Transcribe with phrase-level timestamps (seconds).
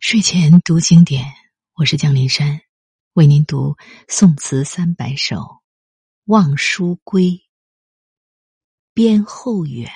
[0.00, 1.24] 睡前读经典，
[1.74, 2.60] 我是江林山，
[3.14, 5.36] 为您读宋词三百首
[6.26, 7.24] 《望书归》。
[8.94, 9.90] 边后远，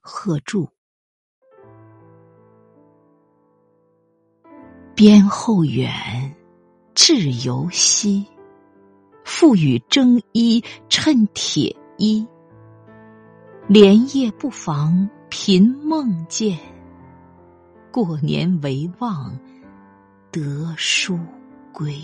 [0.00, 0.70] 贺铸。
[4.94, 6.34] 边后远，
[6.94, 8.26] 至犹西。
[9.26, 12.26] 复与征衣趁铁衣。
[13.68, 16.75] 连夜不妨频梦见。
[17.96, 19.40] 过年唯望
[20.30, 21.18] 得书
[21.72, 21.98] 归。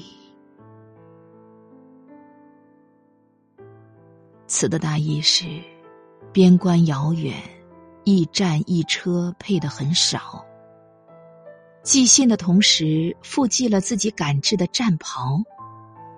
[4.47, 5.45] 词的大意是：
[6.33, 7.35] 边关遥远，
[8.05, 10.43] 驿站驿车配的很少。
[11.83, 15.43] 寄信的同时，附寄了自己赶制的战袍，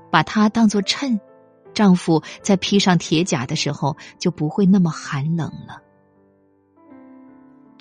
[0.09, 1.21] 把它当作衬，
[1.75, 5.83] 丈夫在披上铁甲的时候就不会那么寒冷了。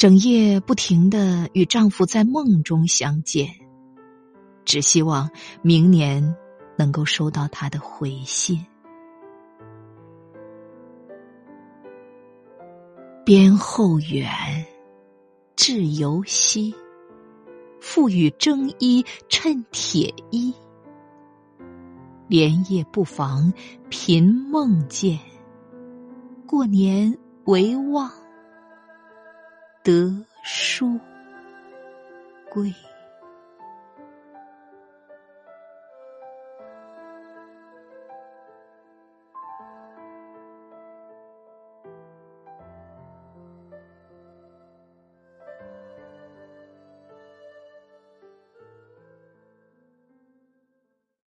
[0.03, 3.47] 整夜不停的与丈夫在梦中相见，
[4.65, 5.29] 只希望
[5.61, 6.35] 明年
[6.75, 8.59] 能够收到他的回信。
[13.23, 14.29] 边后远，
[15.55, 16.75] 至犹西。
[17.79, 20.53] 复与征衣衬铁衣。
[22.27, 23.53] 连夜不妨
[23.87, 25.17] 频梦见。
[26.45, 28.22] 过年唯望。
[29.83, 30.97] 得书
[32.49, 32.73] 归。